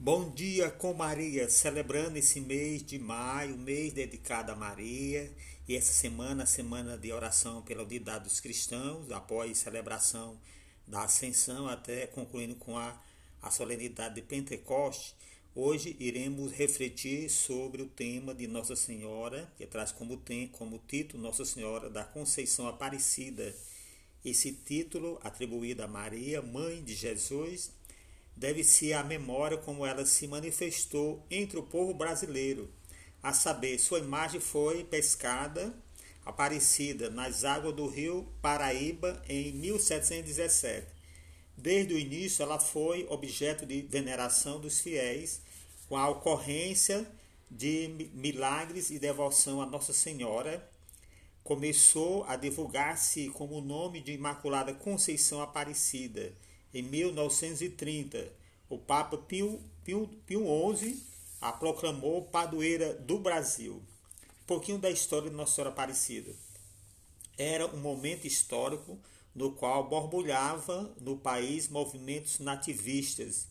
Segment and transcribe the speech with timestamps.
[0.00, 5.28] Bom dia com Maria, celebrando esse mês de maio, mês dedicado a Maria,
[5.66, 10.38] e essa semana, semana de oração pela unidade dos cristãos, após celebração
[10.86, 12.96] da Ascensão, até concluindo com a,
[13.42, 15.16] a solenidade de Pentecoste.
[15.52, 21.24] Hoje iremos refletir sobre o tema de Nossa Senhora, que traz como, tem, como título
[21.24, 23.52] Nossa Senhora da Conceição Aparecida.
[24.24, 27.72] Esse título, atribuído a Maria, mãe de Jesus,
[28.38, 32.70] deve-se à memória como ela se manifestou entre o povo brasileiro,
[33.20, 35.74] a saber, sua imagem foi pescada,
[36.24, 40.86] aparecida nas águas do rio Paraíba em 1717.
[41.56, 45.42] Desde o início, ela foi objeto de veneração dos fiéis,
[45.88, 47.10] com a ocorrência
[47.50, 50.70] de milagres e devoção a Nossa Senhora.
[51.42, 56.32] Começou a divulgar-se como o nome de Imaculada Conceição Aparecida
[56.72, 58.32] em 1930,
[58.68, 60.44] o Papa Pio, Pio, Pio
[60.76, 61.02] XI
[61.40, 63.82] a proclamou padroeira do Brasil.
[64.42, 66.34] Um pouquinho da história de Nossa Senhora Aparecida.
[67.36, 68.98] Era um momento histórico
[69.34, 73.46] no qual borbulhava no país movimentos nativistas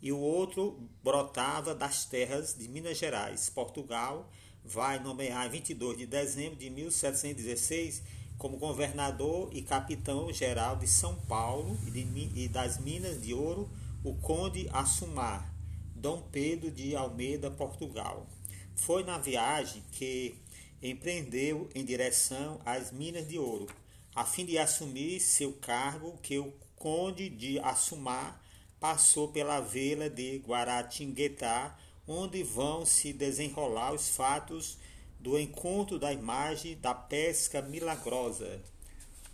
[0.00, 3.50] e o outro brotava das terras de Minas Gerais.
[3.50, 4.30] Portugal
[4.64, 8.02] vai nomear em 22 de dezembro de 1716
[8.38, 13.68] como governador e capitão-geral de São Paulo e, de, e, das Minas de Ouro,
[14.04, 15.52] o conde Assumar,
[15.94, 18.26] Dom Pedro de Almeida, Portugal.
[18.74, 20.38] Foi na viagem que
[20.82, 23.66] empreendeu em direção às Minas de Ouro,
[24.14, 28.40] a fim de assumir seu cargo que o conde de Assumar
[28.78, 31.76] passou pela vila de Guaratinguetá,
[32.06, 34.78] onde vão se desenrolar os fatos
[35.18, 38.60] do encontro da imagem da pesca milagrosa.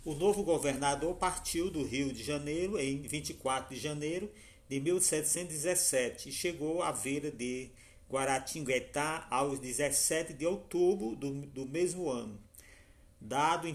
[0.05, 4.29] O novo governador partiu do Rio de Janeiro em 24 de janeiro
[4.67, 7.69] de 1717 e chegou à vila de
[8.09, 12.39] Guaratinguetá aos 17 de outubro do, do mesmo ano.
[13.19, 13.67] Dado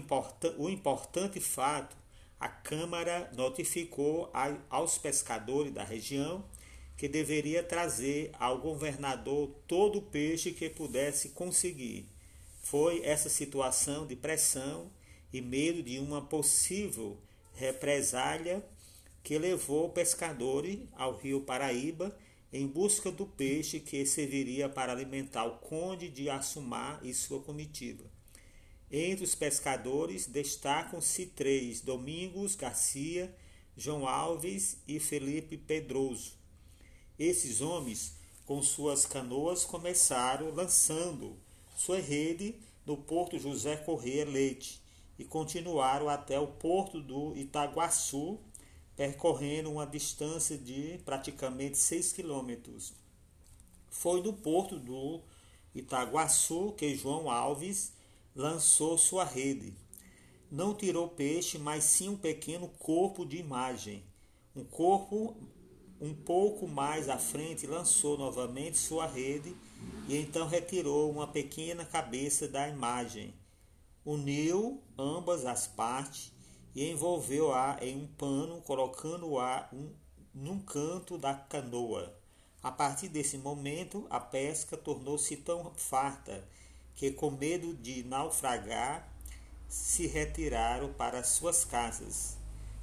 [0.57, 1.97] o importante fato,
[2.39, 4.31] a Câmara notificou
[4.69, 6.45] aos pescadores da região
[6.99, 12.05] que deveria trazer ao governador todo o peixe que pudesse conseguir.
[12.61, 14.91] Foi essa situação de pressão
[15.31, 17.17] e medo de uma possível
[17.53, 18.61] represália
[19.23, 22.13] que levou o pescador ao rio Paraíba
[22.51, 28.03] em busca do peixe que serviria para alimentar o conde de Assumar e sua comitiva.
[28.91, 33.33] Entre os pescadores destacam-se três: Domingos Garcia,
[33.77, 36.37] João Alves e Felipe Pedroso.
[37.19, 38.13] Esses homens,
[38.45, 41.35] com suas canoas, começaram lançando
[41.75, 44.81] sua rede no porto José Corrêa Leite
[45.17, 48.39] e continuaram até o porto do Itaguaçu,
[48.95, 52.93] percorrendo uma distância de praticamente 6 quilômetros.
[53.89, 55.19] Foi no porto do
[55.75, 57.91] Itaguaçu que João Alves
[58.33, 59.73] lançou sua rede.
[60.49, 64.05] Não tirou peixe, mas sim um pequeno corpo de imagem,
[64.55, 65.35] um corpo
[66.01, 69.55] um pouco mais à frente, lançou novamente sua rede
[70.07, 73.33] e então retirou uma pequena cabeça da imagem.
[74.05, 76.31] Uniu ambas as partes
[76.73, 79.89] e envolveu-a em um pano, colocando-a um,
[80.33, 82.15] num canto da canoa.
[82.61, 86.47] A partir desse momento, a pesca tornou-se tão farta
[86.95, 89.07] que, com medo de naufragar,
[89.67, 92.37] se retiraram para suas casas.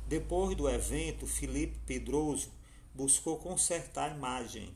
[0.07, 2.51] Depois do evento, Felipe Pedroso
[2.97, 4.75] buscou consertar a imagem,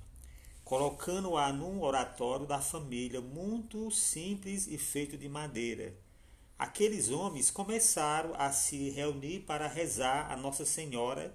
[0.63, 5.97] colocando-a num oratório da família muito simples e feito de madeira.
[6.59, 11.35] Aqueles homens começaram a se reunir para rezar a Nossa Senhora,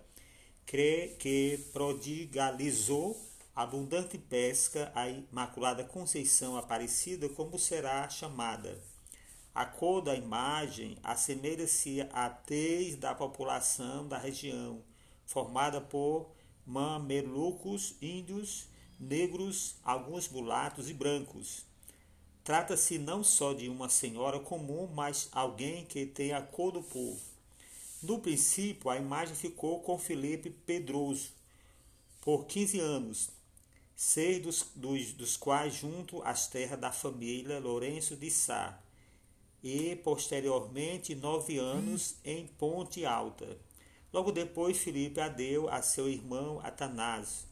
[0.68, 3.20] que prodigalizou
[3.56, 8.80] abundante pesca à Imaculada Conceição Aparecida, como será chamada.
[9.54, 14.84] A cor da imagem assemelha-se à tez da população da região,
[15.26, 16.30] formada por
[16.66, 18.68] mamelucos, índios,
[19.00, 21.66] negros, alguns mulatos e brancos.
[22.44, 27.20] Trata-se não só de uma senhora comum, mas alguém que tem a cor do povo.
[28.02, 31.32] No princípio, a imagem ficou com Felipe Pedroso
[32.22, 33.30] por 15 anos,
[33.96, 38.80] seis dos, dos, dos quais junto às terras da família Lourenço de Sá,
[39.64, 43.58] e posteriormente nove anos em Ponte Alta.
[44.16, 47.46] Logo depois, Filipe adeu a seu irmão Atanásio,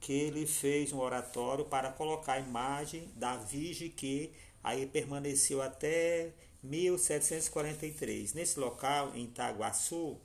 [0.00, 6.32] que lhe fez um oratório para colocar a imagem da Virgem que aí permaneceu até
[6.60, 8.34] 1743.
[8.34, 10.18] Nesse local, em Itaguaçu,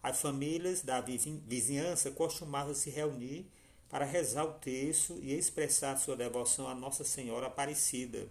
[0.00, 3.44] as famílias da vizinhança costumavam se reunir
[3.90, 8.28] para rezar o texto e expressar sua devoção a Nossa Senhora Aparecida.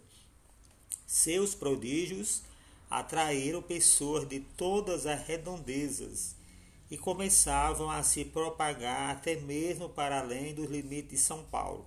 [1.05, 2.43] Seus prodígios
[2.89, 6.41] atraíram pessoas de todas as redondezas
[6.89, 11.85] e começavam a se propagar até mesmo para além dos limites de São Paulo.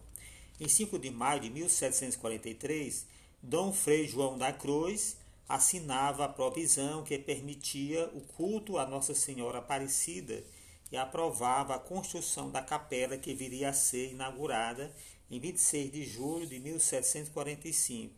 [0.59, 3.07] Em 5 de maio de 1743,
[3.43, 5.17] Dom Frei João da Cruz
[5.49, 10.43] assinava a provisão que permitia o culto a Nossa Senhora Aparecida
[10.91, 14.93] e aprovava a construção da capela que viria a ser inaugurada
[15.31, 18.15] em 26 de julho de 1745.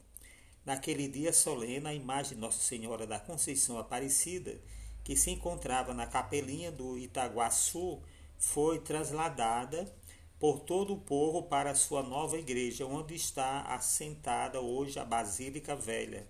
[0.65, 4.61] Naquele dia solene, a imagem de Nossa Senhora da Conceição Aparecida,
[5.08, 7.99] que se encontrava na capelinha do Itaguaçu,
[8.37, 9.90] foi trasladada
[10.38, 16.26] por todo o povo para sua nova igreja, onde está assentada hoje a Basílica Velha.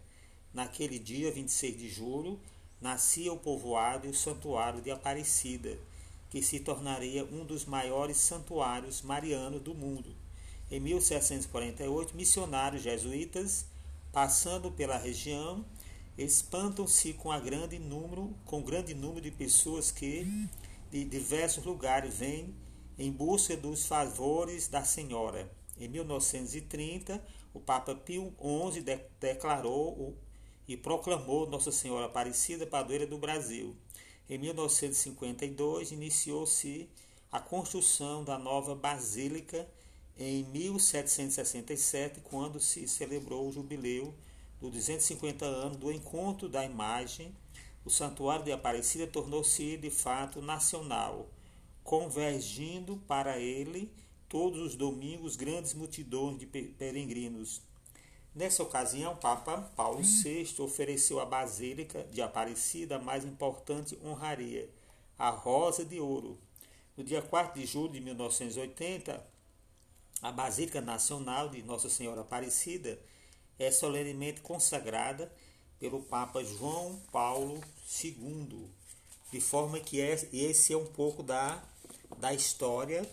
[0.54, 2.38] Naquele dia, 26 de julho,
[2.80, 5.76] nascia o povoado e o santuário de Aparecida,
[6.30, 10.14] que se tornaria um dos maiores santuários marianos do mundo.
[10.70, 13.66] Em 1748, missionários jesuítas,
[14.12, 15.64] passando pela região,
[16.18, 20.26] espantam-se com a grande número, com grande número de pessoas que
[20.90, 22.54] de diversos lugares vêm
[22.98, 25.48] em busca dos favores da Senhora.
[25.78, 27.24] Em 1930,
[27.54, 28.34] o Papa Pio
[28.72, 30.16] XI de declarou o,
[30.66, 33.76] e proclamou Nossa Senhora Aparecida Padroeira do Brasil.
[34.28, 36.88] Em 1952, iniciou-se
[37.30, 39.68] a construção da nova Basílica
[40.18, 44.12] em 1767, quando se celebrou o jubileu
[44.60, 47.34] dos 250 anos do encontro da imagem,
[47.84, 51.28] o Santuário de Aparecida tornou-se de fato nacional
[51.88, 53.90] convergindo para ele
[54.28, 57.62] todos os domingos grandes multidões de peregrinos.
[58.34, 64.68] Nessa ocasião, Papa Paulo VI ofereceu à Basílica de Aparecida a mais importante honraria,
[65.18, 66.38] a Rosa de Ouro.
[66.94, 69.26] No dia 4 de julho de 1980,
[70.20, 73.00] a Basílica Nacional de Nossa Senhora Aparecida
[73.58, 75.32] é solenemente consagrada
[75.78, 77.62] pelo Papa João Paulo
[78.02, 78.68] II,
[79.32, 81.62] de forma que esse é um pouco da
[82.18, 83.08] da história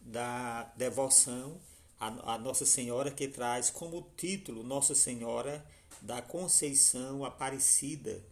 [0.00, 1.60] da devoção
[1.98, 5.64] à Nossa Senhora, que traz como título Nossa Senhora
[6.00, 8.22] da Conceição Aparecida.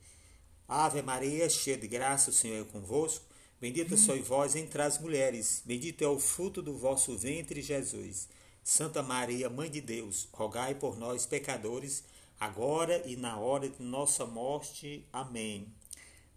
[0.68, 3.24] Ave Maria, cheia de graça, o Senhor é convosco.
[3.60, 8.28] Bendita sois vós entre as mulheres, bendito é o fruto do vosso ventre, Jesus.
[8.64, 12.02] Santa Maria, Mãe de Deus, rogai por nós, pecadores,
[12.40, 15.06] agora e na hora de nossa morte.
[15.12, 15.72] Amém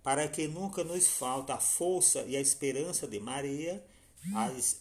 [0.08, 3.84] para que nunca nos falte a força e a esperança de Maria
[4.34, 4.80] as,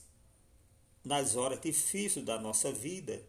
[1.05, 3.21] nas horas difíceis da nossa vida.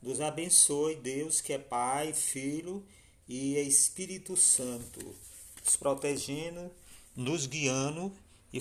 [0.00, 2.82] Nos abençoe, Deus, que é Pai, Filho
[3.28, 5.14] e Espírito Santo,
[5.62, 6.70] nos protegendo,
[7.14, 8.10] nos guiando